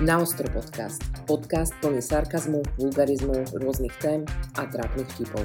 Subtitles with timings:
[0.00, 1.04] Naostro podcast.
[1.28, 4.24] Podcast plný sarkazmu, vulgarizmu, rôznych tém
[4.56, 5.44] a trápnych vtipov.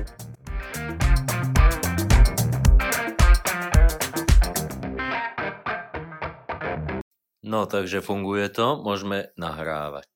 [7.44, 10.08] No, takže funguje to, môžeme nahrávať.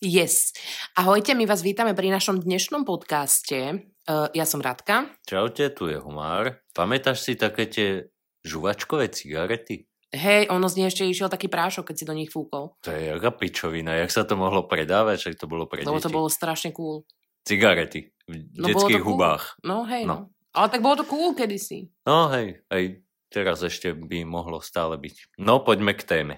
[0.00, 0.56] Yes.
[0.96, 3.92] Ahojte, my vás vítame pri našom dnešnom podcaste.
[4.08, 5.12] Uh, ja som Radka.
[5.28, 6.64] Čaute, tu je Humár.
[6.72, 8.08] Pamätáš si také tie
[8.40, 9.84] žuvačkové cigarety?
[10.10, 12.78] Hej, ono z nej ešte išiel taký prášok, keď si do nich fúkol.
[12.80, 16.06] To je jaká pičovina, jak sa to mohlo predávať, však to bolo pre Lebo deti.
[16.06, 17.02] to bolo strašne cool.
[17.42, 19.18] Cigarety v No, detských cool.
[19.18, 19.58] hubách.
[19.62, 20.14] No hej, no.
[20.14, 20.18] No.
[20.54, 21.90] Ale tak bolo to cool kedysi.
[22.06, 22.82] No hej, aj
[23.28, 25.36] teraz ešte by mohlo stále byť.
[25.36, 26.34] No, poďme k téme.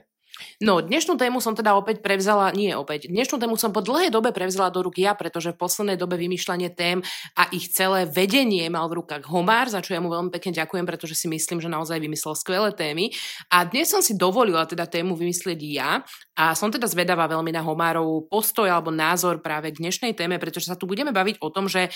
[0.59, 4.31] No, dnešnú tému som teda opäť prevzala, nie opäť, dnešnú tému som po dlhej dobe
[4.31, 7.03] prevzala do rúk ja, pretože v poslednej dobe vymýšľanie tém
[7.35, 10.85] a ich celé vedenie mal v rukách Homár, za čo ja mu veľmi pekne ďakujem,
[10.87, 13.11] pretože si myslím, že naozaj vymyslel skvelé témy.
[13.51, 16.03] A dnes som si dovolila teda tému vymyslieť ja
[16.39, 20.71] a som teda zvedavá veľmi na Homárov postoj alebo názor práve k dnešnej téme, pretože
[20.71, 21.91] sa tu budeme baviť o tom, že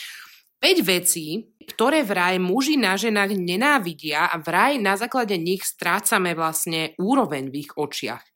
[0.63, 6.95] 5 vecí, ktoré vraj muži na ženách nenávidia a vraj na základe nich strácame vlastne
[7.03, 8.32] úroveň v ich očiach.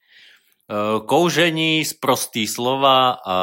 [0.67, 3.37] E, Koužení, sprostý slova a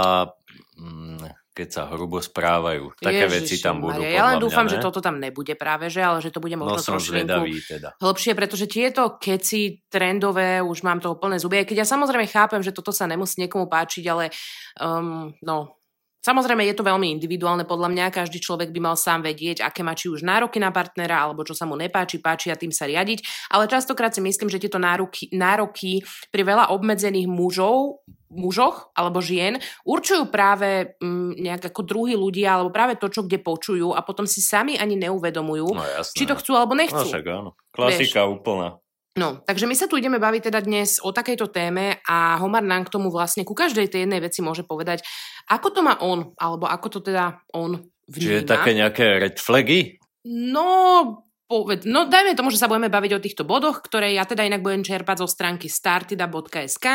[0.75, 2.97] mm, keď sa hrubo správajú.
[2.97, 4.01] Také veci tam budú.
[4.01, 4.85] Ježišmaria, Ja len dúfam, mňa, že ne?
[4.89, 7.93] toto tam nebude práve, že, ale že to bude No možno som trošku zvedavý teda.
[8.01, 12.73] hĺbšie, pretože tieto keci trendové, už mám toho plné zuby, keď ja samozrejme chápem, že
[12.73, 14.33] toto sa nemusí niekomu páčiť, ale
[14.81, 15.77] um, no,
[16.23, 19.91] Samozrejme, je to veľmi individuálne podľa mňa, každý človek by mal sám vedieť, aké má
[19.91, 23.51] či už nároky na partnera, alebo čo sa mu nepáči, páči a tým sa riadiť,
[23.51, 25.99] ale častokrát si myslím, že tieto nároky, nároky
[26.31, 27.99] pri veľa obmedzených mužov,
[28.33, 33.37] mužoch alebo žien určujú práve mm, nejak ako druhí ľudia, alebo práve to, čo kde
[33.37, 36.15] počujú a potom si sami ani neuvedomujú, No jasné.
[36.17, 37.05] či to chcú alebo No nechcú.
[37.05, 37.53] však áno.
[37.69, 38.81] Klasika úplná.
[39.13, 42.89] No, takže my sa tu ideme baviť teda dnes o takejto téme a Homar nám
[42.89, 45.05] k tomu vlastne ku každej tej jednej veci môže povedať,
[45.45, 47.77] ako to má on, alebo ako to teda on
[48.09, 48.41] vníma.
[48.41, 50.01] Čiže také nejaké red flagy?
[50.25, 54.47] No, poved, no dajme tomu, že sa budeme baviť o týchto bodoch, ktoré ja teda
[54.47, 56.85] inak budem čerpať zo stránky startida.sk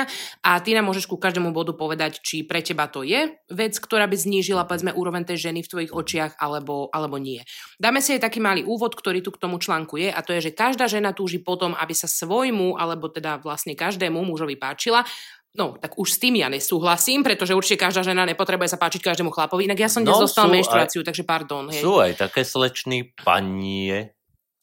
[0.42, 4.08] a ty nám môžeš ku každému bodu povedať, či pre teba to je vec, ktorá
[4.08, 7.44] by znížila povedzme úroveň tej ženy v tvojich očiach alebo, alebo nie.
[7.76, 10.50] Dáme si aj taký malý úvod, ktorý tu k tomu článku je a to je,
[10.50, 15.04] že každá žena túži potom, aby sa svojmu alebo teda vlastne každému mužovi páčila,
[15.56, 19.32] No, tak už s tým ja nesúhlasím, pretože určite každá žena nepotrebuje sa páčiť každému
[19.32, 19.64] chlapovi.
[19.66, 21.72] Inak ja som dnes No, dostala sú menštruáciu, takže pardon.
[21.72, 21.82] Hej.
[21.82, 24.12] Sú aj také slečny panie.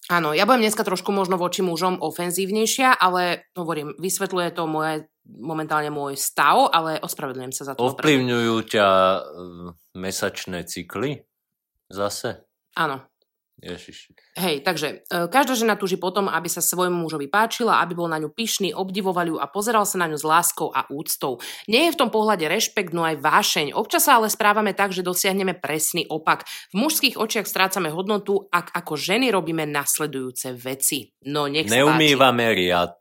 [0.05, 5.89] Áno, ja budem dneska trošku možno voči mužom ofenzívnejšia, ale hovorím, vysvetľuje to moje, momentálne
[5.89, 7.81] môj stav, ale ospravedlňujem sa za to.
[7.89, 9.19] Ovplyvňujú ťa e,
[9.97, 11.25] mesačné cykly?
[11.89, 12.45] Zase?
[12.77, 13.01] Áno.
[13.55, 14.11] Ježiš.
[14.35, 18.19] Hej, takže e, každá žena túži potom, aby sa svojmu mužovi páčila, aby bol na
[18.19, 21.39] ňu pyšný, obdivoval ju a pozeral sa na ňu s láskou a úctou.
[21.71, 23.71] Nie je v tom pohľade rešpekt, no aj vášeň.
[23.71, 26.43] Občas sa ale správame tak, že dosiahneme presný opak.
[26.75, 31.15] V mužských očiach strácame hodnotu, ak ako ženy robíme nasledujúce veci.
[31.23, 31.79] No, nech sa páči.
[31.79, 32.99] Neumývame riad.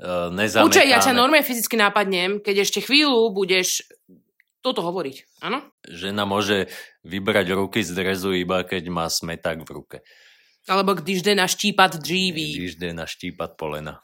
[0.00, 0.68] E, nezametáme.
[0.68, 3.84] Učej, ja ťa normálne fyzicky nápadnem, keď ešte chvíľu budeš
[4.64, 5.44] toto hovoriť.
[5.44, 5.60] Áno?
[5.84, 6.72] Žena môže
[7.04, 9.96] vybrať ruky z drezu iba keď má smeták v ruke.
[10.64, 12.56] Alebo když jde na štípat dříví.
[12.56, 14.00] Když jde na štípat polena.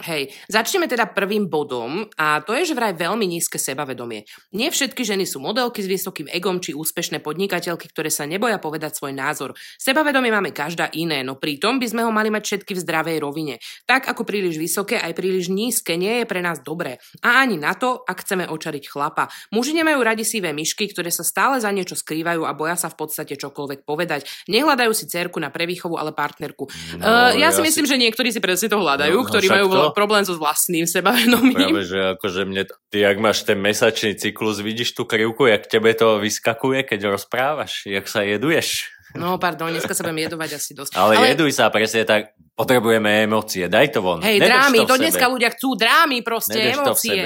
[0.00, 4.24] Hej, začneme teda prvým bodom a to je, že vraj veľmi nízke sebavedomie.
[4.56, 8.96] Nie všetky ženy sú modelky s vysokým egom či úspešné podnikateľky, ktoré sa neboja povedať
[8.96, 9.52] svoj názor.
[9.76, 13.60] Sebavedomie máme každá iné, no pritom by sme ho mali mať všetky v zdravej rovine.
[13.84, 16.96] Tak ako príliš vysoké, aj príliš nízke nie je pre nás dobré.
[17.20, 19.28] A ani na to, ak chceme očariť chlapa.
[19.52, 22.96] Muži nemajú radi sivé myšky, ktoré sa stále za niečo skrývajú a boja sa v
[22.96, 24.24] podstate čokoľvek povedať.
[24.48, 26.64] Nehľadajú si cerku na prevýchovu, ale partnerku.
[26.96, 29.28] No, Uh, ja, ja si si- myslím, že niektorí si presne to hľadajú, No, no
[29.28, 29.96] ktorí majú to.
[29.96, 31.56] problém so vlastným sebavedomím.
[31.56, 32.62] Práve, že akože mne,
[32.92, 37.88] ty ak máš ten mesačný cyklus, vidíš tú krivku, jak tebe to vyskakuje, keď rozprávaš,
[37.90, 38.92] jak sa jeduješ.
[39.12, 40.92] No, pardon, dneska sa budem jedovať asi dosť.
[40.96, 44.24] Ale, Ale jeduj sa presne tak, potrebujeme emócie, daj to von.
[44.24, 47.24] Hej, Nedrž drámy, to to, dneska ľudia chcú, drámy proste, Nedrž emócie.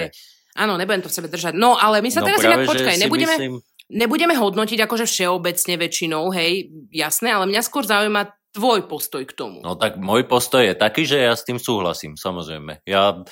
[0.56, 1.52] Áno, nebudem to v sebe držať.
[1.54, 3.54] No, ale my sa No teraz inak, počkaj, nebudeme, Myslím,
[3.92, 9.60] nebudeme hodnotiť akože všeobecne väčšinou, hej, jasné, ale mňa skôr zaujíma tvoj postoj k tomu.
[9.60, 12.80] no tak môj postoj je taký, že ja s tým súhlasím, samozrejme.
[12.88, 13.22] Ja, e,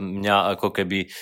[0.00, 1.12] mňa ako keby,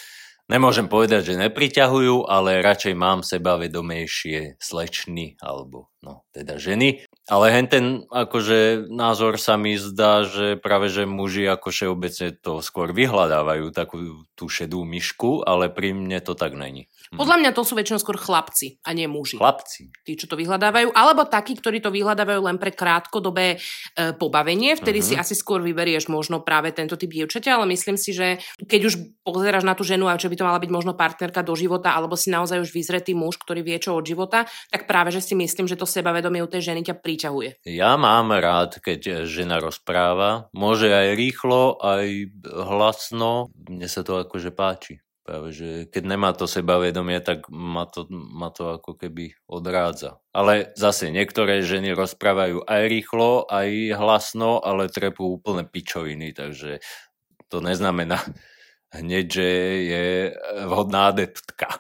[0.47, 7.03] nemôžem povedať, že nepriťahujú, ale radšej mám sebavedomejšie slečny, alebo no, teda ženy.
[7.27, 12.63] Ale hen ten akože názor sa mi zdá, že práve že muži ako všeobecne to
[12.63, 16.91] skôr vyhľadávajú takú tú šedú myšku, ale pri mne to tak není.
[17.11, 19.35] Podľa mňa to sú väčšinou skôr chlapci a nie muži.
[19.35, 19.91] Chlapci.
[20.07, 25.03] Tí, čo to vyhľadávajú, alebo takí, ktorí to vyhľadávajú len pre krátkodobé e, pobavenie, vtedy
[25.03, 25.19] uh-huh.
[25.19, 28.95] si asi skôr vyberieš možno práve tento typ dievčaťa, ale myslím si, že keď už
[29.27, 32.15] pozeráš na tú ženu a čo by to mala byť možno partnerka do života, alebo
[32.15, 35.67] si naozaj už vyzretý muž, ktorý vie čo od života, tak práve že si myslím,
[35.67, 37.67] že to sebavedomie u tej ženy ťa priťahuje.
[37.67, 40.47] Ja mám rád, keď žena rozpráva.
[40.55, 42.31] Môže aj rýchlo, aj
[42.71, 43.51] hlasno.
[43.67, 45.03] Mne sa to akože páči.
[45.31, 50.19] Práve, že keď nemá to sebavedomie, tak ma to, ma to ako keby odrádza.
[50.35, 56.83] Ale zase niektoré ženy rozprávajú aj rýchlo, aj hlasno, ale trepú úplne pičoviny, takže
[57.47, 58.19] to neznamená
[58.99, 59.49] hneď, že
[59.87, 60.05] je
[60.67, 61.79] vhodná adeptka.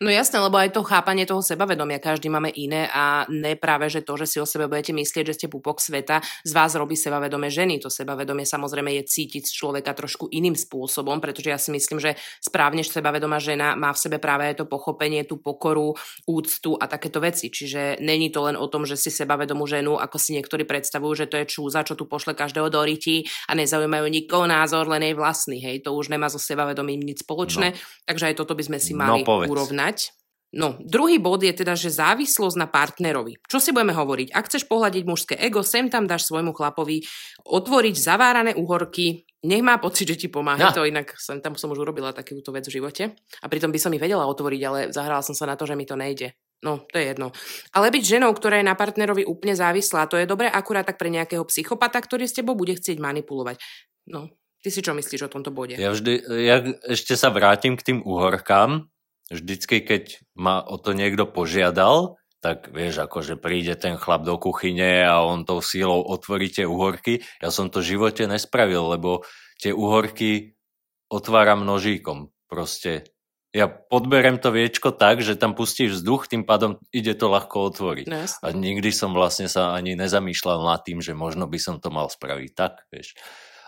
[0.00, 4.00] No jasné, lebo aj to chápanie toho sebavedomia, každý máme iné a ne práve, že
[4.00, 7.52] to, že si o sebe budete myslieť, že ste pupok sveta, z vás robí sebavedomie
[7.52, 7.84] ženy.
[7.84, 12.16] To sebavedomie samozrejme je cítiť z človeka trošku iným spôsobom, pretože ja si myslím, že
[12.40, 15.92] správne sebavedomá žena má v sebe práve aj to pochopenie, tú pokoru,
[16.24, 17.52] úctu a takéto veci.
[17.52, 21.28] Čiže není to len o tom, že si sebavedomú ženu, ako si niektorí predstavujú, že
[21.28, 25.12] to je čúza, čo tu pošle každého do ryti a nezaujímajú nikoho názor, len jej
[25.12, 25.60] vlastný.
[25.60, 27.78] Hej, to už nemá so sebavedomím nič spoločné, no.
[28.08, 30.14] takže aj toto by sme si no, mali no, urovnať mať.
[30.50, 33.38] No, druhý bod je teda, že závislosť na partnerovi.
[33.46, 34.34] Čo si budeme hovoriť?
[34.34, 37.06] Ak chceš pohľadiť mužské ego, sem tam dáš svojmu chlapovi
[37.46, 40.74] otvoriť zavárané uhorky, nech má pocit, že ti pomáha.
[40.74, 40.74] Ja.
[40.74, 43.14] To inak sem tam som už urobila takúto vec v živote.
[43.14, 45.86] A pritom by som ich vedela otvoriť, ale zahrala som sa na to, že mi
[45.86, 46.34] to nejde.
[46.66, 47.30] No, to je jedno.
[47.70, 51.14] Ale byť ženou, ktorá je na partnerovi úplne závislá, to je dobré akurát tak pre
[51.14, 53.62] nejakého psychopata, ktorý s tebou bude chcieť manipulovať.
[54.10, 55.78] No, ty si čo myslíš o tomto bode?
[55.78, 56.60] Ja vždy, ja
[56.90, 58.90] ešte sa vrátim k tým uhorkám
[59.30, 60.02] vždycky, keď
[60.34, 65.44] ma o to niekto požiadal, tak vieš, akože príde ten chlap do kuchyne a on
[65.44, 67.20] tou sílou otvorí tie uhorky.
[67.38, 69.22] Ja som to v živote nespravil, lebo
[69.60, 70.56] tie uhorky
[71.12, 72.32] otváram nožíkom.
[72.48, 73.12] Proste
[73.50, 78.06] ja podberem to viečko tak, že tam pustíš vzduch, tým pádom ide to ľahko otvoriť.
[78.06, 78.38] Yes.
[78.40, 81.90] No a nikdy som vlastne sa ani nezamýšľal nad tým, že možno by som to
[81.90, 83.18] mal spraviť tak, vieš.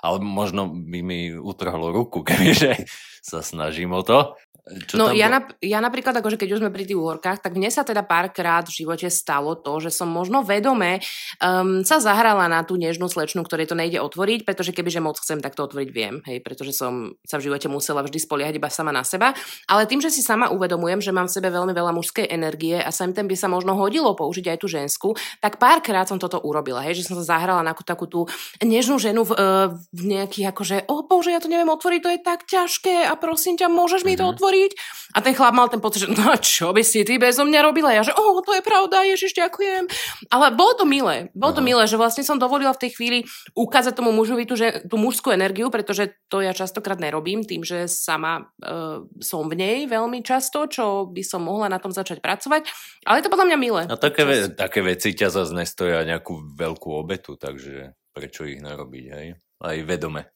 [0.02, 2.86] Ale možno by mi utrhlo ruku, keďže
[3.20, 4.38] sa snažím o to.
[4.62, 7.66] Čo no ja, na, ja napríklad, akože keď už sme pri tých úhorkách, tak mne
[7.66, 11.02] sa teda párkrát v živote stalo to, že som možno vedome
[11.42, 15.42] um, sa zahrala na tú nežnú slečnu, ktorej to nejde otvoriť, pretože kebyže moc chcem,
[15.42, 18.94] tak to otvoriť viem, hej, pretože som sa v živote musela vždy spoliehať iba sama
[18.94, 19.34] na seba.
[19.66, 22.94] Ale tým, že si sama uvedomujem, že mám v sebe veľmi veľa mužskej energie a
[22.94, 26.86] sem ten by sa možno hodilo použiť aj tú žensku, tak párkrát som toto urobila,
[26.86, 28.30] hej, že som sa zahrala na takú tú
[28.62, 32.20] nežnú ženu v, uh, v nejakých akože, o bože, ja to neviem otvoriť, to je
[32.22, 34.38] tak ťažké a prosím ťa, môžeš mi to mm-hmm.
[34.38, 34.51] otvoriť?
[34.52, 34.72] Otvoriť.
[35.12, 37.92] A ten chlap mal ten pocit, že no čo by si ty bezo mňa robila?
[37.92, 39.88] Ja, že oh, to je pravda, Ježiš, ďakujem.
[40.32, 41.28] Ale bolo to milé.
[41.36, 43.18] Bolo to milé, že vlastne som dovolila v tej chvíli
[43.52, 47.88] ukázať tomu mužovi tú, že, tú mužskú energiu, pretože to ja častokrát nerobím tým, že
[47.88, 52.68] sama uh, som v nej veľmi často, čo by som mohla na tom začať pracovať.
[53.04, 53.82] Ale je to podľa mňa milé.
[53.92, 59.04] A také, ve- také veci ťa zase nestoja nejakú veľkú obetu, takže prečo ich nerobiť,
[59.12, 59.36] hej?
[59.60, 60.32] Aj vedome.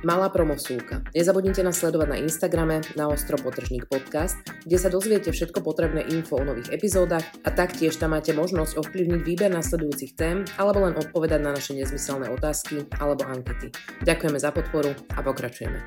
[0.00, 1.04] Malá promovsúka.
[1.12, 6.40] Nezabudnite nás sledovať na Instagrame na Ostro Potržník podcast, kde sa dozviete všetko potrebné info
[6.40, 11.40] o nových epizódach a taktiež tam máte možnosť ovplyvniť výber nasledujúcich tém alebo len odpovedať
[11.44, 13.68] na naše nezmyselné otázky alebo ankety.
[14.00, 15.78] Ďakujeme za podporu a pokračujeme.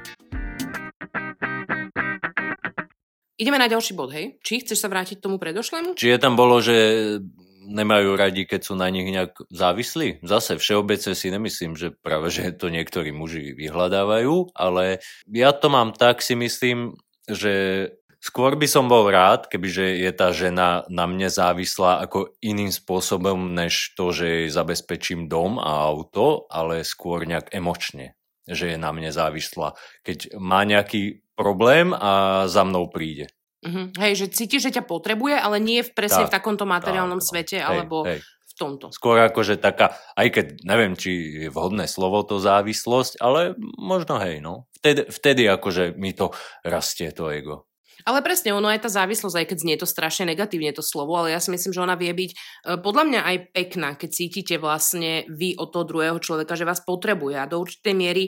[3.33, 4.37] Ideme na ďalší bod, hej?
[4.45, 5.97] Či chceš sa vrátiť k tomu predošlému?
[5.97, 7.17] Či je tam bolo, že
[7.63, 10.21] nemajú radi, keď sú na nich nejak závislí.
[10.21, 14.99] Zase všeobecne si nemyslím, že práve že to niektorí muži vyhľadávajú, ale
[15.31, 17.87] ja to mám tak, si myslím, že
[18.23, 23.51] skôr by som bol rád, kebyže je tá žena na mne závislá ako iným spôsobom,
[23.51, 28.15] než to, že jej zabezpečím dom a auto, ale skôr nejak emočne,
[28.47, 29.75] že je na mne závislá.
[30.07, 33.27] Keď má nejaký problém a za mnou príde.
[33.63, 33.85] Uh-huh.
[33.95, 37.27] Hej, že cítiš, že ťa potrebuje, ale nie v presne tak, v takomto materiálnom tak,
[37.31, 38.19] svete, hej, alebo hej.
[38.21, 38.91] v tomto.
[38.91, 44.43] Skôr akože taká, aj keď neviem, či je vhodné slovo to závislosť, ale možno hej,
[44.43, 44.67] no.
[44.83, 46.35] Vtedy, vtedy akože mi to
[46.67, 47.65] rastie to ego.
[48.03, 51.31] Ale presne, ono je tá závislosť, aj keď znie to strašne negatívne to slovo, ale
[51.31, 52.35] ja si myslím, že ona vie byť e,
[52.79, 57.35] podľa mňa aj pekná, keď cítite vlastne vy od toho druhého človeka, že vás potrebuje
[57.39, 58.27] a do určitej miery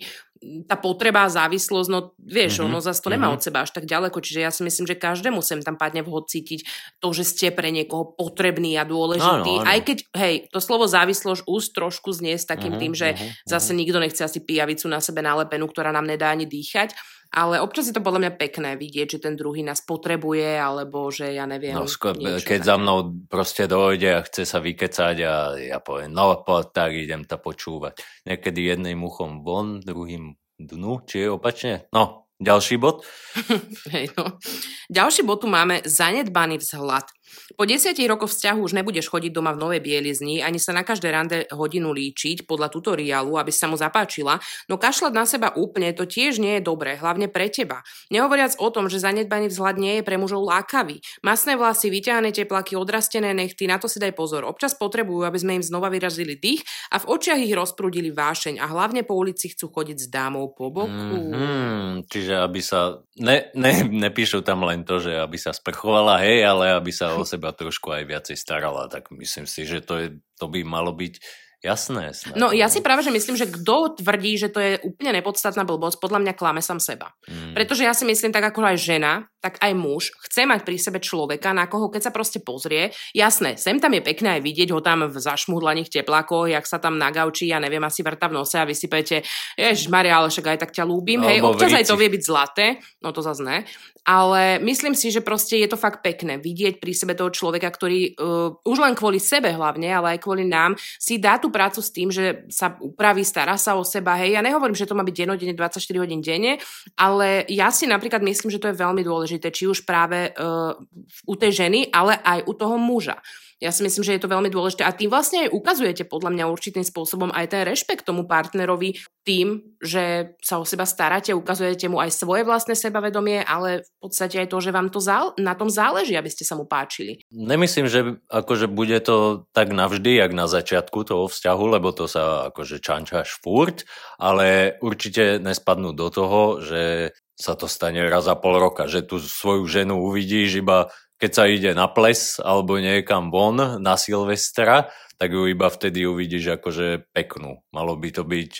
[0.68, 2.68] tá potreba a závislosť, no vieš, mm-hmm.
[2.70, 3.40] ono zase to nemá mm-hmm.
[3.40, 6.28] od seba až tak ďaleko, čiže ja si myslím, že každému sem tam padne vhod
[6.30, 6.68] cítiť
[7.00, 9.70] to, že ste pre niekoho potrebný a dôležitý, áno, áno.
[9.72, 13.48] aj keď, hej, to slovo závislosť už trošku znie s takým mm-hmm, tým, že mm-hmm.
[13.48, 16.94] zase nikto nechce asi pijavicu na sebe nalepenú, ktorá nám nedá ani dýchať,
[17.36, 21.36] ale občas je to podľa mňa pekné vidieť, že ten druhý nás potrebuje, alebo že
[21.36, 21.76] ja neviem.
[21.76, 22.64] No, skôr, keď také.
[22.64, 27.28] za mnou proste dojde a chce sa vykecať a ja poviem, no poď, tak idem
[27.28, 28.00] to počúvať.
[28.24, 31.92] Niekedy jedným uchom von, druhým dnu, či je opačne?
[31.92, 33.04] No, ďalší bod.
[33.94, 34.40] Hej, no.
[34.88, 37.12] Ďalší bod tu máme zanedbaný vzhľad.
[37.54, 41.08] Po desiatich rokoch vzťahu už nebudeš chodiť doma v novej bielizni, ani sa na každé
[41.12, 46.10] rande hodinu líčiť podľa tutoriálu, aby sa mu zapáčila, no kašľať na seba úplne to
[46.10, 47.86] tiež nie je dobré, hlavne pre teba.
[48.10, 51.00] Nehovoriac o tom, že zanedbaný vzhľad nie je pre mužov lákavý.
[51.22, 54.44] Masné vlasy, vyťahané teplaky, odrastené nechty, na to si daj pozor.
[54.46, 58.66] Občas potrebujú, aby sme im znova vyrazili dých a v očiach ich rozprúdili vášeň a
[58.70, 60.92] hlavne po ulici chcú chodiť s dámou po boku.
[60.92, 66.46] Mm-hmm, čiže aby sa, ne, ne, nepíšu tam len to, že aby sa sprchovala, hej,
[66.46, 70.46] ale aby sa seba trošku aj viacej starala, tak myslím si, že to, je, to
[70.48, 72.14] by malo byť Jasné.
[72.14, 75.66] Snad, no ja si práve, že myslím, že kto tvrdí, že to je úplne nepodstatná
[75.66, 77.18] blbosť, podľa mňa klame sám seba.
[77.26, 77.58] Mm.
[77.58, 80.98] Pretože ja si myslím, tak ako aj žena, tak aj muž chce mať pri sebe
[81.02, 84.82] človeka, na koho keď sa proste pozrie, jasné, sem tam je pekné aj vidieť ho
[84.82, 88.66] tam v zašmúdlaných teplákoch, jak sa tam nagaučí, ja neviem, asi vrta v nose a
[88.66, 89.22] vysypete,
[89.54, 92.82] jež Maria, ale však aj tak ťa ľúbim, hej, občas aj to vie byť zlaté,
[93.06, 93.66] no to zase ne,
[94.06, 98.14] ale myslím si, že proste je to fakt pekné vidieť pri sebe toho človeka, ktorý
[98.14, 101.94] uh, už len kvôli sebe hlavne, ale aj kvôli nám si dá tú prácu s
[101.96, 104.20] tým, že sa upraví, stará sa o seba.
[104.20, 106.60] Hej, ja nehovorím, že to má byť denodene 24 hodín denne,
[107.00, 110.76] ale ja si napríklad myslím, že to je veľmi dôležité, či už práve uh,
[111.24, 113.24] u tej ženy, ale aj u toho muža.
[113.64, 116.52] Ja si myslím, že je to veľmi dôležité a tým vlastne aj ukazujete podľa mňa
[116.52, 122.04] určitým spôsobom aj ten rešpekt tomu partnerovi tým, že sa o seba staráte, ukazujete mu
[122.04, 125.72] aj svoje vlastné sebavedomie, ale v podstate aj to, že vám to zá, na tom
[125.72, 127.24] záleží, aby ste sa mu páčili.
[127.32, 132.52] Nemyslím, že akože bude to tak navždy, jak na začiatku toho vzťahu, lebo to sa
[132.52, 133.88] akože čančáš furt,
[134.20, 139.20] ale určite nespadnú do toho, že sa to stane raz za pol roka, že tú
[139.20, 145.32] svoju ženu uvidíš iba keď sa ide na ples alebo niekam von na Silvestra, tak
[145.32, 147.64] ju iba vtedy uvidíš akože peknú.
[147.72, 148.52] Malo by to byť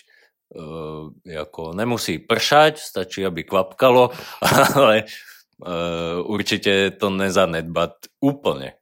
[0.56, 4.16] uh, ako nemusí pršať, stačí, aby kvapkalo,
[4.76, 5.04] ale
[5.60, 8.80] uh, určite to nezanedbať úplne.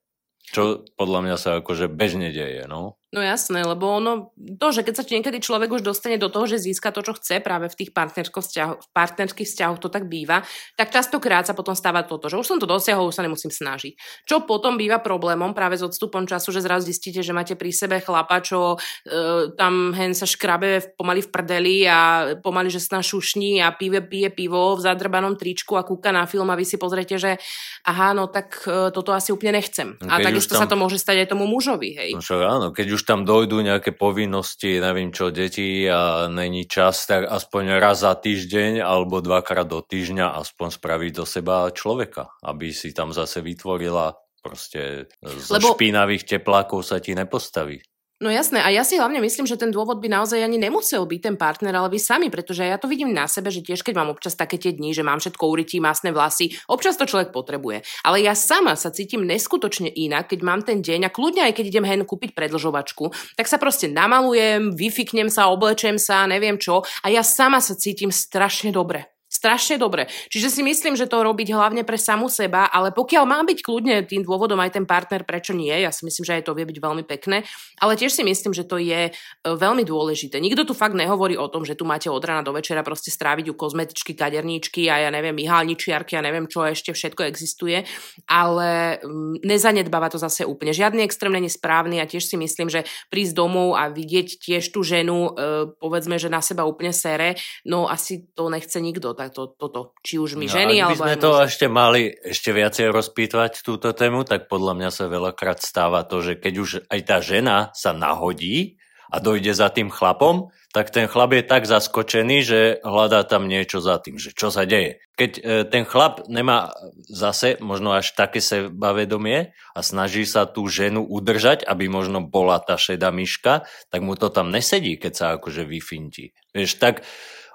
[0.54, 3.02] Čo podľa mňa sa akože bežne deje, no.
[3.14, 6.58] No jasné, lebo ono, to, že keď sa niekedy človek už dostane do toho, že
[6.58, 10.42] získa to, čo chce práve v tých vzťahoch, v partnerských vzťahoch, to tak býva,
[10.74, 14.26] tak častokrát sa potom stáva toto, že už som to dosiahol, už sa nemusím snažiť.
[14.26, 18.02] Čo potom býva problémom práve s odstupom času, že zrazu zistíte, že máte pri sebe
[18.02, 23.62] chlapa, čo e, tam hen sa škrabe pomaly v prdeli a pomaly, že sa šušní
[23.62, 27.22] a pije, pije pivo v zadrbanom tričku a kúka na film a vy si pozriete,
[27.22, 27.38] že
[27.86, 30.02] aha, no tak e, toto asi úplne nechcem.
[30.02, 30.66] No, a takisto tam...
[30.66, 32.10] sa to môže stať aj tomu mužovi, hej.
[32.18, 36.64] No čo, áno, keď už už tam dojdú nejaké povinnosti, neviem čo, deti a není
[36.64, 42.32] čas, tak aspoň raz za týždeň alebo dvakrát do týždňa aspoň spraviť do seba človeka,
[42.48, 45.76] aby si tam zase vytvorila proste z Lebo...
[45.76, 47.84] špinavých teplákov sa ti nepostaví.
[48.24, 51.20] No jasné, a ja si hlavne myslím, že ten dôvod by naozaj ani nemusel byť
[51.20, 54.16] ten partner, ale vy sami, pretože ja to vidím na sebe, že tiež keď mám
[54.16, 57.84] občas také tie dni, že mám všetko urytí, masné vlasy, občas to človek potrebuje.
[58.08, 61.66] Ale ja sama sa cítim neskutočne inak, keď mám ten deň a kľudne aj keď
[61.76, 67.12] idem hen kúpiť predlžovačku, tak sa proste namalujem, vyfiknem sa, oblečem sa, neviem čo a
[67.12, 70.06] ja sama sa cítim strašne dobre strašne dobre.
[70.30, 74.06] Čiže si myslím, že to robiť hlavne pre samu seba, ale pokiaľ má byť kľudne
[74.06, 76.78] tým dôvodom aj ten partner, prečo nie, ja si myslím, že aj to vie byť
[76.78, 77.42] veľmi pekné,
[77.82, 79.12] ale tiež si myslím, že to je e,
[79.42, 80.38] veľmi dôležité.
[80.38, 83.50] Nikto tu fakt nehovorí o tom, že tu máte od rána do večera proste stráviť
[83.50, 87.82] u kozmetičky, kaderníčky a ja neviem, myhalničiarky a neviem, čo ešte všetko existuje,
[88.30, 90.78] ale mm, nezanedbáva to zase úplne.
[90.78, 94.86] Žiadny extrém není správny a tiež si myslím, že prísť domov a vidieť tiež tú
[94.86, 97.34] ženu, e, povedzme, že na seba úplne sere,
[97.66, 101.00] no asi to nechce nikto tak to, toto, či už my no, ženy, alebo by
[101.00, 101.44] sme to muži.
[101.48, 106.36] ešte mali ešte viacej rozpýtovať túto tému, tak podľa mňa sa veľakrát stáva to, že
[106.36, 108.76] keď už aj tá žena sa nahodí
[109.14, 113.78] a dojde za tým chlapom, tak ten chlap je tak zaskočený, že hľadá tam niečo
[113.78, 115.06] za tým, že čo sa deje.
[115.14, 116.74] Keď e, ten chlap nemá
[117.06, 122.74] zase možno až také sebavedomie a snaží sa tú ženu udržať, aby možno bola tá
[122.74, 126.34] šedá myška, tak mu to tam nesedí, keď sa akože vyfintí.
[126.58, 127.06] Vieš, tak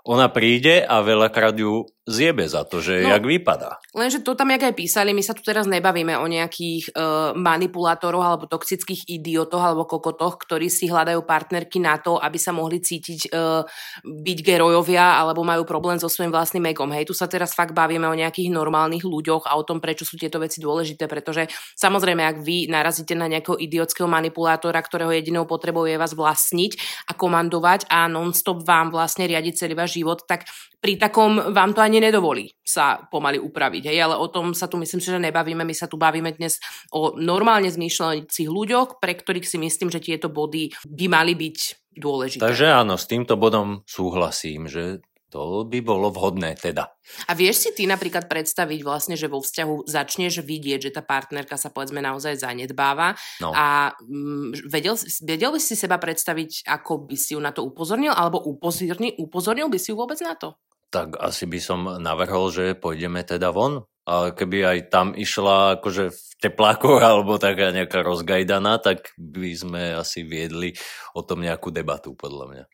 [0.09, 3.77] ona príde a veľakrát ju zjebe za to, že no, jak vypadá.
[3.93, 8.25] Lenže to tam, jak aj písali, my sa tu teraz nebavíme o nejakých uh, manipulátoroch
[8.25, 13.29] alebo toxických idiotoch alebo kokotoch, ktorí si hľadajú partnerky na to, aby sa mohli cítiť
[13.29, 13.61] uh,
[14.01, 16.89] byť gerojovia alebo majú problém so svojím vlastným egom.
[16.97, 20.17] Hej, tu sa teraz fakt bavíme o nejakých normálnych ľuďoch a o tom, prečo sú
[20.17, 25.85] tieto veci dôležité, pretože samozrejme, ak vy narazíte na nejakého idiotského manipulátora, ktorého jedinou potrebou
[25.85, 30.47] je vás vlastniť a komandovať a non-stop vám vlastne riadiť celý váš život, tak
[30.79, 33.91] pri takom vám to ani nedovolí sa pomaly upraviť.
[33.91, 33.99] Hej?
[34.05, 35.67] Ale o tom sa tu myslím, že nebavíme.
[35.67, 36.63] My sa tu bavíme dnes
[36.95, 41.59] o normálne zmýšľajúcich ľuďoch, pre ktorých si myslím, že tieto body by mali byť
[41.99, 42.43] dôležité.
[42.45, 46.89] Takže áno, s týmto bodom súhlasím, že To by bolo vhodné teda.
[47.29, 51.61] A vieš si ty napríklad predstaviť vlastne, že vo vzťahu začneš vidieť, že tá partnerka
[51.61, 53.13] sa povedzme naozaj zanedbáva
[53.45, 53.53] no.
[53.53, 58.17] a mm, vedel, vedel by si seba predstaviť, ako by si ju na to upozornil,
[58.17, 60.57] alebo upozornil, upozornil by si ju vôbec na to?
[60.89, 63.85] Tak asi by som navrhol, že pôjdeme teda von.
[64.09, 69.83] A keby aj tam išla akože v teplákoch alebo taká nejaká rozgajdaná, tak by sme
[69.93, 70.73] asi viedli
[71.13, 72.65] o tom nejakú debatu, podľa mňa.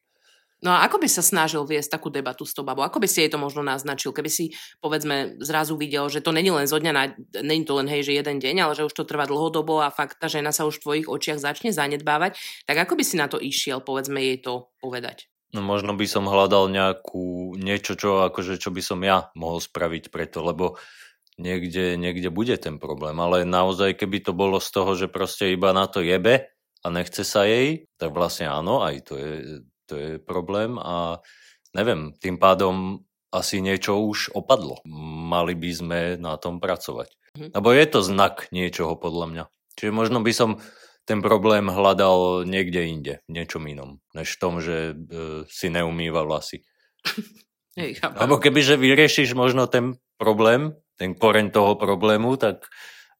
[0.65, 2.89] No a ako by sa snažil viesť takú debatu s tou babou?
[2.89, 4.17] Ako by si jej to možno naznačil?
[4.17, 7.13] Keby si, povedzme, zrazu videl, že to není len zo dňa na...
[7.45, 10.17] Není to len, hej, že jeden deň, ale že už to trvá dlhodobo a fakt
[10.17, 13.37] tá žena sa už v tvojich očiach začne zanedbávať, tak ako by si na to
[13.37, 15.29] išiel, povedzme, jej to povedať?
[15.53, 20.09] No možno by som hľadal nejakú, niečo, čo, akože, čo by som ja mohol spraviť
[20.09, 20.81] preto, lebo
[21.37, 23.21] niekde, niekde bude ten problém.
[23.21, 26.49] Ale naozaj, keby to bolo z toho, že proste iba na to jebe
[26.81, 29.31] a nechce sa jej, tak vlastne áno, aj to je
[29.87, 31.21] to je problém a
[31.75, 33.03] neviem, tým pádom
[33.35, 34.79] asi niečo už opadlo.
[35.27, 37.11] Mali by sme na tom pracovať.
[37.35, 37.47] Mhm.
[37.51, 39.45] Lebo je to znak niečoho podľa mňa.
[39.75, 40.63] Čiže možno by som
[41.05, 46.65] ten problém hľadal niekde inde, niečom inom, než v tom, že e, si neumýva vlasy.
[47.79, 52.71] Hej, Lebo kebyže vyriešiš možno ten problém, ten koreň toho problému, tak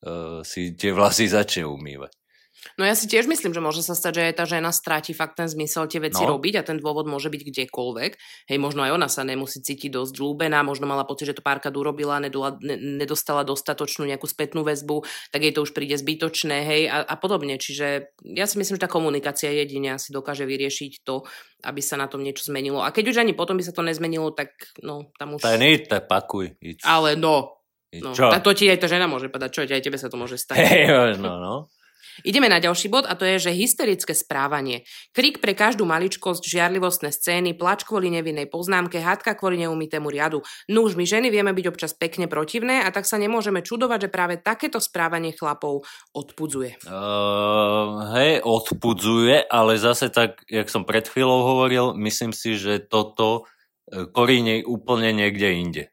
[0.01, 2.15] e, si tie vlasy začne umývať.
[2.77, 5.37] No ja si tiež myslím, že môže sa stať, že aj tá žena stráti fakt
[5.39, 6.37] ten zmysel tie veci no.
[6.37, 8.13] robiť a ten dôvod môže byť kdekoľvek.
[8.51, 11.69] Hej, možno aj ona sa nemusí cítiť dosť ľúbená, možno mala pocit, že to párka
[11.75, 17.15] urobila, nedostala dostatočnú nejakú spätnú väzbu, tak jej to už príde zbytočné, hej, a, a
[17.21, 17.61] podobne.
[17.61, 21.27] Čiže ja si myslím, že tá komunikácia jedine asi dokáže vyriešiť to,
[21.65, 22.81] aby sa na tom niečo zmenilo.
[22.81, 25.45] A keď už ani potom by sa to nezmenilo, tak no, tam už...
[25.45, 26.57] Je to pakuj.
[26.85, 27.61] Ale no,
[27.95, 28.27] No, čo?
[28.27, 30.59] to ti aj tá žena môže povedať, čo aj tebe sa to môže stať.
[30.59, 31.55] Hey, no, no.
[32.23, 34.87] Ideme na ďalší bod a to je, že hysterické správanie.
[35.11, 40.47] Krik pre každú maličkosť, žiarlivostné scény, plač kvôli nevinnej poznámke, hádka kvôli neumitému riadu.
[40.71, 44.35] Nuž, my ženy vieme byť občas pekne protivné a tak sa nemôžeme čudovať, že práve
[44.39, 45.83] takéto správanie chlapov
[46.15, 46.87] odpudzuje.
[46.87, 53.51] Uh, hej, odpudzuje, ale zase tak, jak som pred chvíľou hovoril, myslím si, že toto
[53.91, 55.85] e, koríne úplne niekde inde.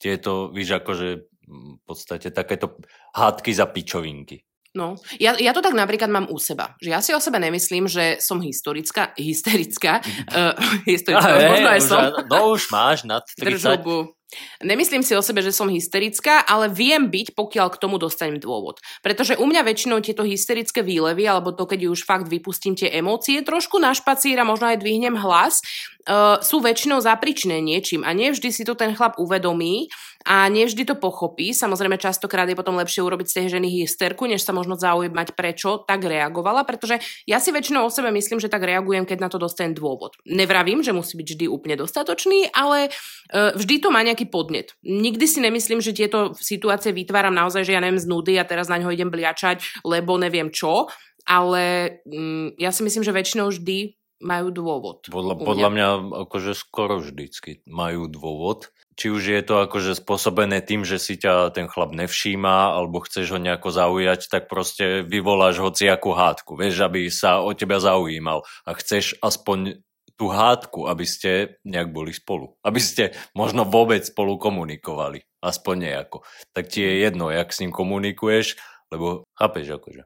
[0.00, 1.08] Tieto, víš, akože
[1.50, 2.78] v podstate takéto
[3.12, 4.46] hádky za pičovinky.
[4.70, 6.78] No, ja, ja to tak napríklad mám u seba.
[6.78, 9.98] Že ja si o sebe nemyslím, že som historická, hysterická.
[10.30, 10.54] Uh,
[10.90, 12.02] historická, ah, možno aj som.
[12.30, 13.50] No už máš nad 30.
[13.50, 14.14] Držobu.
[14.62, 18.78] Nemyslím si o sebe, že som hysterická, ale viem byť, pokiaľ k tomu dostanem dôvod.
[19.02, 23.42] Pretože u mňa väčšinou tieto hysterické výlevy, alebo to, keď už fakt vypustím tie emócie,
[23.42, 25.58] trošku na špacír a možno aj dvihnem hlas,
[26.06, 28.06] uh, sú väčšinou zapričné niečím.
[28.06, 29.90] A nevždy si to ten chlap uvedomí
[30.26, 31.56] a nevždy to pochopí.
[31.56, 35.80] Samozrejme, častokrát je potom lepšie urobiť z tej ženy hysterku, než sa možno zaujímať, prečo
[35.88, 39.40] tak reagovala, pretože ja si väčšinou o sebe myslím, že tak reagujem, keď na to
[39.40, 40.20] dostanem dôvod.
[40.28, 44.76] Nevravím, že musí byť vždy úplne dostatočný, ale uh, vždy to má nejaký podnet.
[44.84, 48.68] Nikdy si nemyslím, že tieto situácie vytváram naozaj, že ja neviem z nudy a teraz
[48.68, 50.92] na ňo idem bliačať, lebo neviem čo,
[51.24, 55.08] ale um, ja si myslím, že väčšinou vždy majú dôvod.
[55.08, 55.88] Podľa, podľa mňa
[56.28, 58.68] akože skoro vždycky majú dôvod
[59.00, 63.32] či už je to akože spôsobené tým, že si ťa ten chlap nevšíma alebo chceš
[63.32, 68.70] ho nejako zaujať, tak proste vyvoláš hociakú hádku, vieš, aby sa o teba zaujímal a
[68.76, 69.80] chceš aspoň
[70.20, 72.60] tú hádku, aby ste nejak boli spolu.
[72.60, 75.24] Aby ste možno vôbec spolu komunikovali.
[75.40, 76.20] Aspoň nejako.
[76.52, 78.60] Tak ti je jedno, jak s ním komunikuješ,
[78.92, 80.04] lebo chápeš akože.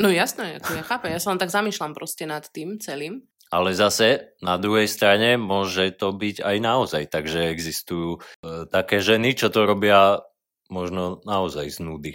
[0.00, 1.12] No jasné, ako ja chápem.
[1.12, 3.28] Ja sa len tak zamýšľam proste nad tým celým.
[3.52, 7.02] Ale zase na druhej strane môže to byť aj naozaj.
[7.12, 8.20] Takže existujú e,
[8.72, 10.24] také ženy, čo to robia
[10.72, 12.12] možno naozaj z nudy.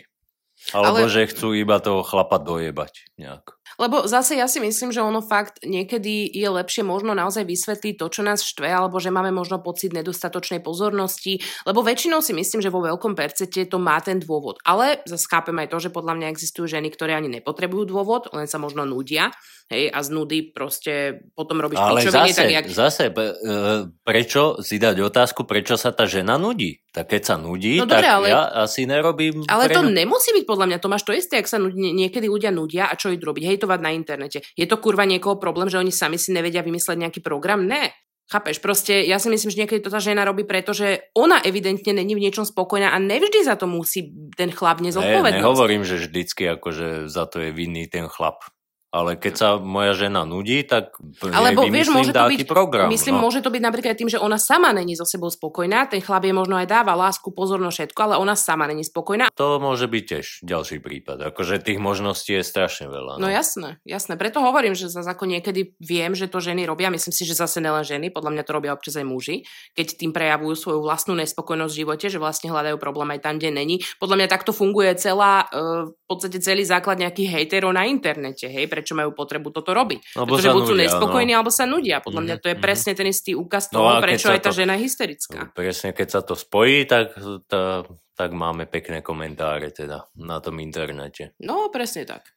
[0.74, 1.14] Alebo Ale...
[1.14, 3.57] že chcú iba toho chlapa dojebať nejak.
[3.76, 8.08] Lebo zase ja si myslím, že ono fakt niekedy je lepšie možno naozaj vysvetliť to,
[8.08, 12.74] čo nás štve, alebo že máme možno pocit nedostatočnej pozornosti, lebo väčšinou si myslím, že
[12.74, 14.58] vo veľkom percete to má ten dôvod.
[14.64, 18.48] Ale zase chápem aj to, že podľa mňa existujú ženy, ktoré ani nepotrebujú dôvod, len
[18.48, 19.30] sa možno nudia,
[19.68, 22.66] hej, a z nudy proste potom robíš Ale pičoviny, zase, tak jak...
[22.72, 23.24] zase, e,
[24.04, 26.80] prečo si dať otázku, prečo sa tá žena nudí?
[26.96, 28.28] Tak keď sa nudí, no, tak dobre, ale...
[28.32, 29.44] ja asi nerobím...
[29.46, 29.76] Ale pre...
[29.76, 33.12] to nemusí byť podľa mňa, Tomáš, to isté, ak sa niekedy ľudia nudia a čo
[33.12, 33.44] idú robiť?
[33.44, 34.46] Hej, hejtovať na internete.
[34.54, 37.66] Je to kurva niekoho problém, že oni sami si nevedia vymysleť nejaký program?
[37.66, 37.90] Ne.
[38.28, 42.12] Chápeš, proste ja si myslím, že niekedy to tá žena robí, pretože ona evidentne není
[42.12, 45.32] v niečom spokojná a nevždy za to musí ten chlap nezodpovednosť.
[45.32, 48.44] Ne, nehovorím, že vždycky akože za to je vinný ten chlap.
[48.88, 52.88] Ale keď sa moja žena nudí, tak Alebo vieš, môže to byť, program.
[52.88, 53.28] Myslím, no.
[53.28, 56.32] môže to byť napríklad tým, že ona sama není so sebou spokojná, ten chlap je
[56.32, 59.28] možno aj dáva lásku, pozornosť všetko, ale ona sama není spokojná.
[59.36, 61.20] To môže byť tiež ďalší prípad.
[61.36, 63.20] Akože tých možností je strašne veľa.
[63.20, 64.16] No, no jasné, jasné.
[64.16, 66.88] Preto hovorím, že zase ako niekedy viem, že to ženy robia.
[66.88, 69.44] Myslím si, že zase nelen ženy, podľa mňa to robia občas aj muži,
[69.76, 73.52] keď tým prejavujú svoju vlastnú nespokojnosť v živote, že vlastne hľadajú problém aj tam, kde
[73.52, 73.76] není.
[74.00, 78.77] Podľa mňa takto funguje celá, uh, v podstate celý základ nejakých hejterov na internete, hej,
[78.78, 80.14] prečo majú potrebu toto robiť.
[80.14, 81.42] Lebo Pretože buď sú nespokojní, no.
[81.42, 81.98] alebo sa nudia.
[81.98, 84.52] Podľa mňa to je Mhm, presne ten istý úkaz No toho, keď prečo aj tá
[84.54, 85.40] to- žena je hysterická.
[85.50, 87.18] Presne, keď sa to spojí, tak,
[87.50, 87.82] tá,
[88.14, 91.34] tak máme pekné komentáre teda na tom internete.
[91.42, 92.30] No, presne tak.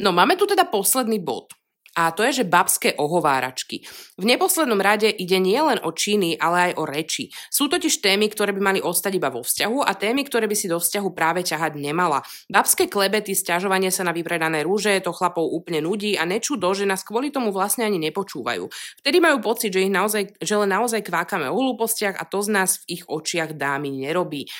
[0.00, 1.52] No, máme tu teda posledný bod.
[1.94, 3.86] A to je, že babské ohováračky.
[4.18, 7.30] V neposlednom rade ide nielen o činy, ale aj o reči.
[7.48, 10.66] Sú totiž témy, ktoré by mali ostať iba vo vzťahu a témy, ktoré by si
[10.66, 12.26] do vzťahu práve ťahať nemala.
[12.50, 17.06] Babské klebety, stiažovanie sa na vypredané rúže, to chlapov úplne nudí a nečudo, že nás
[17.06, 18.66] kvôli tomu vlastne ani nepočúvajú.
[18.98, 22.50] Vtedy majú pocit, že, ich naozaj, že len naozaj kvákame o hlúpostiach a to z
[22.50, 24.50] nás v ich očiach dámy nerobí.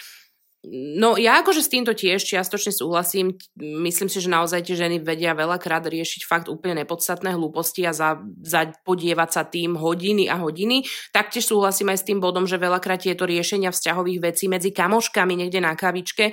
[0.64, 3.36] No ja akože s týmto tiež čiastočne súhlasím.
[3.60, 8.24] Myslím si, že naozaj tie ženy vedia veľakrát riešiť fakt úplne nepodstatné hlúposti a za,
[8.40, 10.88] za podievať sa tým hodiny a hodiny.
[11.12, 15.60] Taktiež súhlasím aj s tým bodom, že veľakrát tieto riešenia vzťahových vecí medzi kamoškami niekde
[15.60, 16.32] na kavičke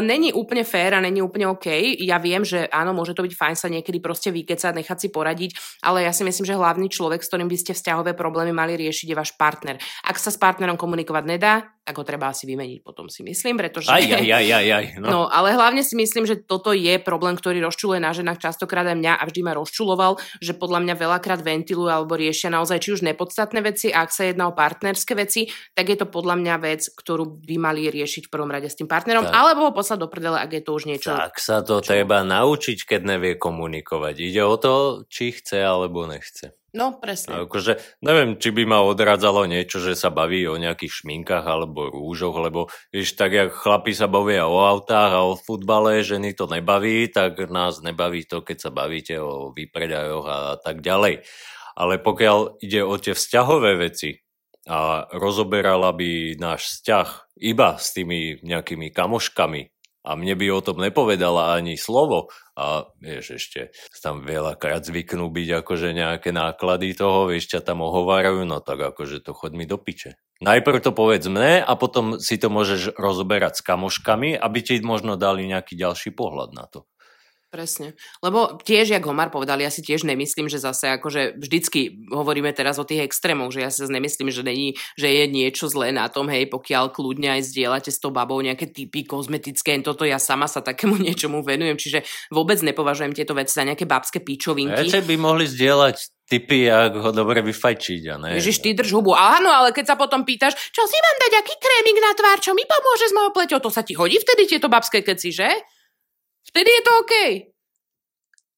[0.00, 1.68] není úplne fér a není úplne OK.
[2.00, 5.50] Ja viem, že áno, môže to byť fajn sa niekedy proste vykecať, nechať si poradiť,
[5.84, 9.12] ale ja si myslím, že hlavný človek, s ktorým by ste vzťahové problémy mali riešiť,
[9.12, 9.76] je váš partner.
[10.08, 13.90] Ak sa s partnerom komunikovať nedá, tak ho treba asi vymeniť potom si myslím, pretože...
[13.90, 14.86] Aj, aj, aj, aj, aj.
[15.02, 15.08] No.
[15.08, 18.96] No, ale hlavne si myslím, že toto je problém, ktorý rozčuluje na ženách častokrát aj
[18.96, 23.00] mňa a vždy ma rozčuloval, že podľa mňa veľakrát ventilujú alebo riešia naozaj či už
[23.04, 26.82] nepodstatné veci a ak sa jedná o partnerské veci, tak je to podľa mňa vec,
[26.92, 29.34] ktorú by mali riešiť v prvom rade s tým partnerom, Tak.
[29.34, 31.10] alebo ho poslať do prdele, ak je to už niečo.
[31.12, 34.14] Tak sa to treba naučiť, keď nevie komunikovať.
[34.20, 34.74] Ide o to,
[35.10, 36.54] či chce alebo nechce.
[36.74, 37.46] No, presne.
[37.46, 42.34] Akože, neviem, či by ma odradzalo niečo, že sa baví o nejakých šminkách alebo rúžoch,
[42.42, 47.06] lebo vieš, tak jak chlapi sa bavia o autách a o futbale, ženy to nebaví,
[47.08, 51.22] tak nás nebaví to, keď sa bavíte o výpredajoch a tak ďalej.
[51.76, 54.26] Ale pokiaľ ide o tie vzťahové veci
[54.66, 59.62] a rozoberala by náš vzťah iba s tými nejakými kamoškami
[60.06, 65.48] a mne by o tom nepovedala ani slovo a vieš, ešte tam veľakrát zvyknú byť
[65.60, 69.76] akože nejaké náklady toho, vieš, ťa tam ohovárajú, no tak akože to chod mi do
[69.76, 70.16] piče.
[70.40, 75.16] Najprv to povedz mne a potom si to môžeš rozoberať s kamoškami, aby ti možno
[75.16, 76.84] dali nejaký ďalší pohľad na to.
[77.56, 77.96] Presne.
[78.20, 82.76] Lebo tiež, jak Homar povedal, ja si tiež nemyslím, že zase akože vždycky hovoríme teraz
[82.76, 86.12] o tých extrémoch, že ja si zase nemyslím, že, není, že je niečo zlé na
[86.12, 90.52] tom, hej, pokiaľ kľudne aj zdieľate s tou babou nejaké typy kozmetické, toto ja sama
[90.52, 94.92] sa takému niečomu venujem, čiže vôbec nepovažujem tieto veci za nejaké babské pičovinky.
[94.92, 98.30] Ešte by mohli zdieľať typy, ako ho dobre vyfajčiť, a ne?
[98.36, 99.16] Ježiš, ty drž hubu.
[99.16, 102.52] Áno, ale keď sa potom pýtaš, čo si mám dať, aký krémik na tvár, čo
[102.52, 105.48] mi pomôže s mojou pleťou, to sa ti hodí vtedy tieto babské keci, že?
[106.52, 107.14] Vtedy je to OK.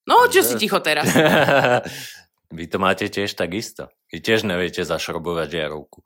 [0.09, 1.09] No, čo si ticho teraz?
[2.57, 3.93] Vy to máte tiež takisto.
[4.09, 6.01] Vy tiež neviete zašrobovať žiarovku.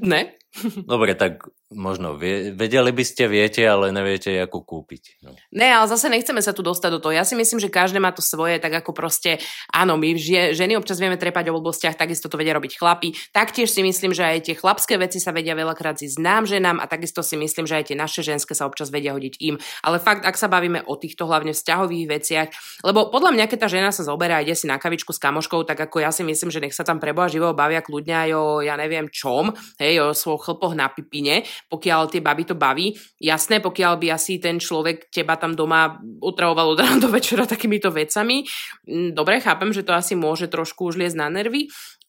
[0.00, 0.40] Ne?
[0.88, 5.20] Dobre, tak možno vie, vedeli by ste, viete, ale neviete, ako kúpiť.
[5.20, 5.36] No.
[5.52, 7.12] Ne, ale zase nechceme sa tu dostať do toho.
[7.12, 9.36] Ja si myslím, že každé má to svoje, tak ako proste,
[9.68, 10.16] áno, my
[10.56, 13.12] ženy občas vieme trepať o blbostiach, takisto to vedia robiť chlapi.
[13.36, 16.88] Taktiež si myslím, že aj tie chlapské veci sa vedia veľakrát zísť nám ženám a
[16.88, 19.60] takisto si myslím, že aj tie naše ženské sa občas vedia hodiť im.
[19.84, 22.48] Ale fakt, ak sa bavíme o týchto hlavne vzťahových veciach,
[22.80, 25.68] lebo podľa mňa, keď tá žena sa zoberá a ide si na kavičku s kamoškou,
[25.68, 28.42] tak ako ja si myslím, že nech sa tam preboha živo bavia kľudne aj o,
[28.64, 32.94] ja neviem čom, hej, o svojho chlpoch na pipine, pokiaľ tie baby to baví.
[33.18, 37.90] Jasné, pokiaľ by asi ten človek teba tam doma utravoval od rána do večera takýmito
[37.90, 38.46] vecami.
[38.86, 41.66] Mm, Dobre, chápem, že to asi môže trošku už liesť na nervy,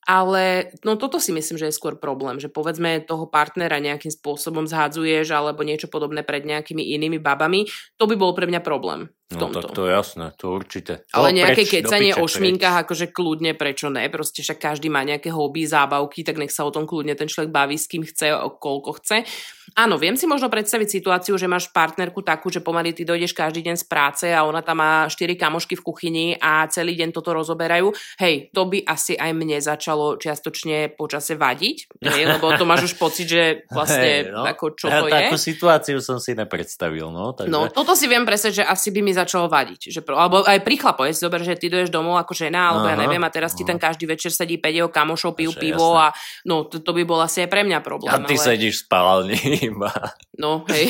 [0.10, 4.66] ale no toto si myslím, že je skôr problém, že povedzme toho partnera nejakým spôsobom
[4.66, 9.38] zhadzuješ alebo niečo podobné pred nejakými inými babami, to by bol pre mňa problém v
[9.38, 9.62] no tomto.
[9.62, 10.94] tak to je jasné, to určite.
[11.14, 14.10] Ale To nejaké preč, kecanie o šminkách, akože kľudne, prečo ne?
[14.10, 17.54] Proste však každý má nejaké hobby, zábavky, tak nech sa o tom kľudne ten človek
[17.54, 19.30] baví, s kým chce, o koľko chce.
[19.78, 23.66] Áno, viem si možno predstaviť situáciu, že máš partnerku takú, že pomaly ty dojdeš každý
[23.66, 27.36] deň z práce a ona tam má štyri kamošky v kuchyni a celý deň toto
[27.36, 27.92] rozoberajú.
[28.22, 32.94] Hej, to by asi aj mne začalo čiastočne počase vadiť, hej, lebo to máš už
[32.96, 34.44] pocit, že vlastne Hej, no.
[34.48, 35.14] ako čo ja to je.
[35.14, 37.36] Takú situáciu som si nepredstavil, no.
[37.36, 37.52] Takže...
[37.52, 39.92] No, toto si viem presať, že asi by mi začalo vadiť.
[39.92, 42.88] Že, alebo aj pri chlapo, je si zober, že ty dojdeš domov ako žena, alebo
[42.88, 43.76] ja Aha, neviem, a teraz ti aha.
[43.76, 46.04] tam každý večer sedí 5 jeho kamošov, pijú pivo jasné.
[46.04, 48.12] a no, to, to by bol asi aj pre mňa problém.
[48.14, 48.44] A ty ale...
[48.44, 49.92] sedíš v spálni iba.
[50.40, 50.88] No, hej.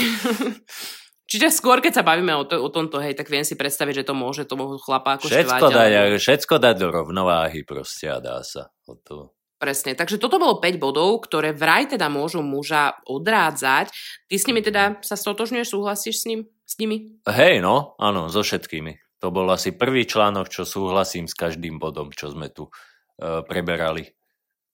[1.29, 4.08] Čiže skôr, keď sa bavíme o, to, o tomto, hej, tak viem si predstaviť, že
[4.10, 8.17] to môže toho chlapa ako všetko štvať, dať, alebo- všetko dať do rovnováhy proste a
[8.17, 8.73] dá sa.
[8.89, 9.38] O to.
[9.60, 13.91] Presne, takže toto bolo 5 bodov, ktoré vraj teda môžu muža odrádzať.
[14.25, 17.19] Ty s nimi teda sa stotožňuješ, súhlasíš s, ním, s nimi?
[17.27, 19.19] Hej, no, áno, so všetkými.
[19.19, 24.08] To bol asi prvý článok, čo súhlasím s každým bodom, čo sme tu uh, preberali.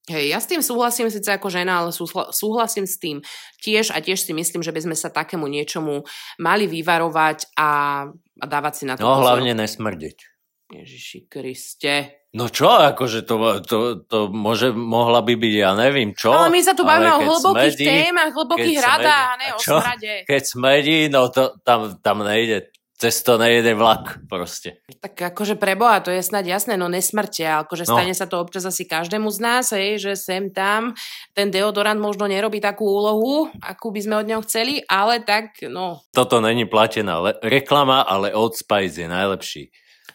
[0.06, 3.26] Hej, ja s tým súhlasím síce ako žena, ale súhla, súhlasím s tým
[3.58, 6.06] tiež a tiež si myslím, že by sme sa takému niečomu
[6.38, 7.70] mali vyvarovať a,
[8.14, 9.24] a dávať si na to No pozor.
[9.42, 10.18] hlavne nesmrdeť.
[10.66, 12.26] Ježiši Kriste.
[12.36, 16.36] No čo, akože to, to, to môže, mohla by byť, ja neviem čo.
[16.36, 20.14] Ale my sa tu bavíme o hlbokých smrdí- témach, hlbokých radách, ne o smrade.
[20.28, 24.80] Keď smedí, no to, tam, tam nejde, cez to nejde vlak proste.
[25.04, 28.00] Tak akože preboha, to je snad jasné, no nesmrte, akože No.
[28.00, 30.96] stane sa to občas asi každému z nás, hej, že sem tam
[31.36, 36.00] ten deodorant možno nerobí takú úlohu, akú by sme od neho chceli, ale tak, no,
[36.16, 39.64] Toto není platená le- reklama, ale Old Spice je najlepší.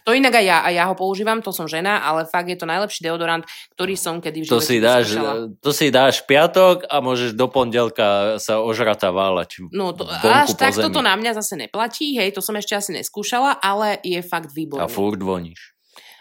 [0.04, 2.64] To inak aj ja, a ja ho používam, to som žena, ale fakt je to
[2.64, 5.32] najlepší deodorant, ktorý som kedy v To si, dáš, vyskúšala.
[5.60, 10.72] to si dáš piatok a môžeš do pondelka sa ožrata váľať No to, až tak
[10.74, 10.88] zemi.
[10.88, 14.54] toto na mňa zase neplatí, hej, to som ešte asi neskúšala, ale je fakt A
[14.54, 14.88] výborný.
[14.88, 15.76] furt voníš.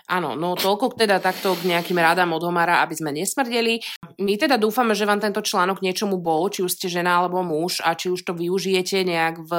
[0.10, 3.78] Áno, no toľko teda takto k nejakým rádám od Homara, aby sme nesmrdeli.
[4.18, 7.78] My teda dúfame, že vám tento článok niečomu bol, či už ste žena alebo muž
[7.86, 9.52] a či už to využijete nejak v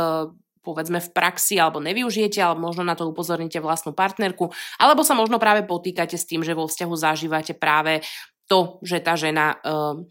[0.61, 5.40] povedzme v praxi alebo nevyužijete, alebo možno na to upozorníte vlastnú partnerku, alebo sa možno
[5.40, 8.05] práve potýkate s tým, že vo vzťahu zažívate práve
[8.51, 9.57] to, že tá žena...
[9.62, 10.05] Uh,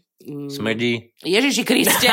[0.52, 1.16] Smrdí.
[1.24, 2.12] Ježiši Kriste!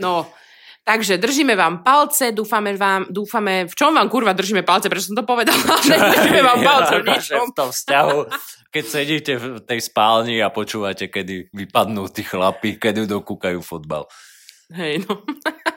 [0.00, 0.32] No,
[0.80, 5.20] takže držíme vám palce, dúfame vám, dúfame, v čom vám kurva držíme palce, prečo som
[5.20, 7.52] to povedala, že držíme vám palce v ničom.
[7.52, 8.18] v tom vzťahu,
[8.72, 14.08] keď sedíte v tej spálni a počúvate, kedy vypadnú tí chlapi, kedy dokúkajú fotbal.
[14.72, 15.20] Hej, no.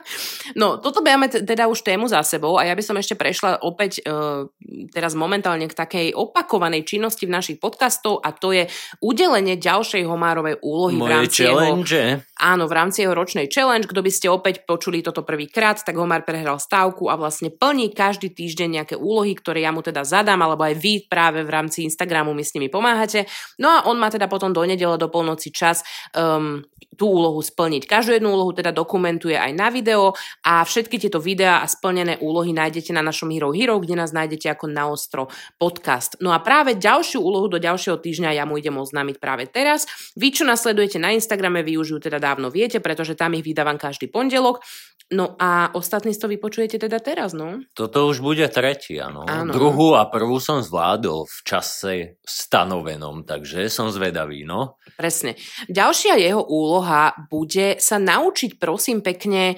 [0.60, 4.00] no, toto máme teda už tému za sebou a ja by som ešte prešla opäť
[4.08, 4.48] uh,
[4.88, 8.64] teraz momentálne k takej opakovanej činnosti v našich podcastov a to je
[9.04, 11.92] udelenie ďalšej homárovej úlohy v Moje rámci jeho, challenge.
[12.38, 13.90] Áno, v rámci jeho ročnej challenge.
[13.90, 18.30] Kto by ste opäť počuli toto prvýkrát, tak Homár prehral stávku a vlastne plní každý
[18.30, 22.32] týždeň nejaké úlohy, ktoré ja mu teda zadám, alebo aj vy práve v rámci Instagramu
[22.32, 23.26] mi s nimi pomáhate.
[23.58, 25.82] No a on má teda potom do nedele do polnoci čas
[26.14, 26.62] um,
[26.98, 27.86] tú úlohu splniť.
[27.86, 32.50] Každú jednu úlohu teda dokumentuje aj na video a všetky tieto videá a splnené úlohy
[32.50, 36.18] nájdete na našom Hero Hero, kde nás nájdete ako na ostro podcast.
[36.18, 39.86] No a práve ďalšiu úlohu do ďalšieho týždňa ja mu idem oznámiť práve teraz.
[40.18, 43.80] Vy, čo nasledujete na Instagrame, vy už ju teda dávno viete, pretože tam ich vydávam
[43.80, 44.60] každý pondelok.
[45.08, 47.64] No a ostatní si to vypočujete teda teraz, no.
[47.72, 49.24] Toto už bude tretí, áno.
[49.24, 49.56] Áno.
[49.56, 54.76] Druhú a prvú som zvládol v čase stanovenom, takže som zvedavý, no.
[55.00, 55.40] Presne.
[55.72, 59.56] Ďalšia jeho úloha bude sa naučiť, prosím pekne,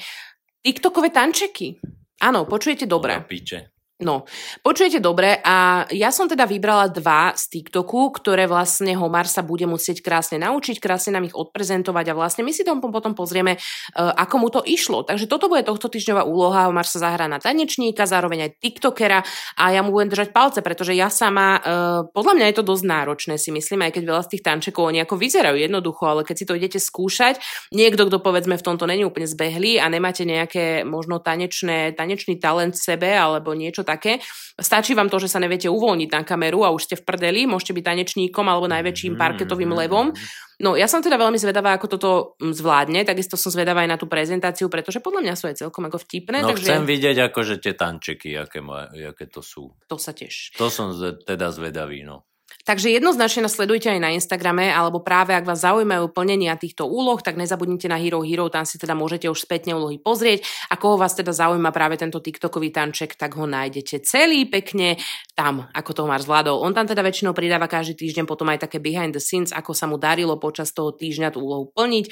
[0.63, 1.83] TikTokové tančeky.
[2.23, 3.19] Áno, počujete dobre.
[3.27, 3.80] Piče.
[4.01, 4.25] No,
[4.65, 9.69] počujete dobre a ja som teda vybrala dva z TikToku, ktoré vlastne Homar sa bude
[9.69, 14.17] musieť krásne naučiť, krásne nám ich odprezentovať a vlastne my si tam potom pozrieme, uh,
[14.17, 15.05] ako mu to išlo.
[15.05, 19.21] Takže toto bude tohto týždňová úloha, Homar sa zahrá na tanečníka, zároveň aj TikTokera
[19.61, 22.85] a ja mu budem držať palce, pretože ja sama, uh, podľa mňa je to dosť
[22.89, 26.37] náročné si myslím, aj keď veľa z tých tančekov oni ako vyzerajú jednoducho, ale keď
[26.41, 27.37] si to idete skúšať,
[27.69, 32.73] niekto, kto povedzme v tomto není úplne zbehlý a nemáte nejaké možno tanečné, tanečný talent
[32.73, 34.23] v sebe alebo niečo také.
[34.55, 37.75] Stačí vám to, že sa neviete uvoľniť na kameru a už ste v prdeli, môžete
[37.75, 40.15] byť tanečníkom alebo najväčším parketovým levom.
[40.61, 43.99] No ja som teda veľmi zvedavá, ako toto mm, zvládne, takisto som zvedavá aj na
[43.99, 47.65] tú prezentáciu, pretože podľa mňa sú aj celkom ako vtipné, No takže chcem vidieť akože
[47.65, 49.73] tie tančeky, aké, ma, aké to sú.
[49.89, 50.55] to sa tiež.
[50.61, 50.93] To som
[51.25, 52.30] teda zvedavý, no.
[52.65, 57.17] Takže jednoznačne nás sledujte aj na Instagrame, alebo práve ak vás zaujímajú plnenia týchto úloh,
[57.19, 60.45] tak nezabudnite na Hero Hero, tam si teda môžete už spätne úlohy pozrieť.
[60.69, 65.01] A koho vás teda zaujíma práve tento TikTokový tanček, tak ho nájdete celý pekne
[65.33, 66.61] tam, ako to Mar zvládol.
[66.61, 69.89] On tam teda väčšinou pridáva každý týždeň potom aj také behind the scenes, ako sa
[69.89, 72.07] mu darilo počas toho týždňa tú úlohu plniť.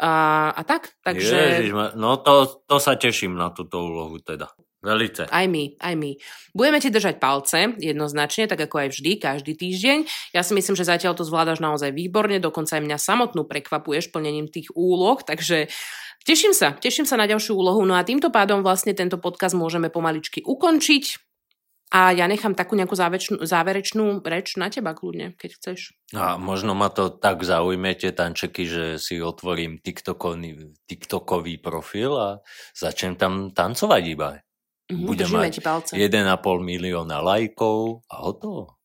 [0.00, 0.10] A,
[0.56, 1.60] a tak, takže...
[1.60, 4.48] Ježiš, no to, to sa teším na túto úlohu teda.
[4.80, 5.28] Velice.
[5.28, 6.16] Aj my, aj my.
[6.56, 9.98] Budeme ti držať palce, jednoznačne, tak ako aj vždy, každý týždeň.
[10.32, 14.48] Ja si myslím, že zatiaľ to zvládaš naozaj výborne, dokonca aj mňa samotnú prekvapuješ plnením
[14.48, 15.68] tých úloh, takže
[16.24, 17.84] teším sa, teším sa na ďalšiu úlohu.
[17.84, 21.28] No a týmto pádom vlastne tento podcast môžeme pomaličky ukončiť.
[21.90, 25.80] A ja nechám takú nejakú záverečnú, záverečnú reč na teba kľudne, keď chceš.
[26.14, 32.28] A možno ma to tak zaujme tie tančeky, že si otvorím TikTokový, TikTokový profil a
[32.78, 34.38] začnem tam tancovať iba.
[34.90, 35.92] Mhm, Budem držíme mať ti palce.
[35.94, 38.76] 1,5 milióna lajkov a hotovo.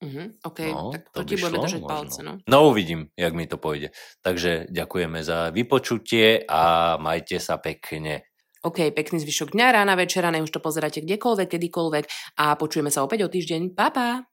[0.00, 1.88] Mhm, OK, No, tak to, to ti šlo držať možno.
[1.88, 2.20] palce.
[2.24, 2.32] No.
[2.40, 3.92] No uvidím, jak mi to pôjde.
[4.20, 8.24] Takže ďakujeme za vypočutie a majte sa pekne.
[8.60, 12.04] OK, pekný zvyšok dňa, rána, večera, nech už to pozeráte kdekoľvek, kedykoľvek
[12.36, 13.72] a počujeme sa opäť o týždeň.
[13.72, 14.29] Pa, pa!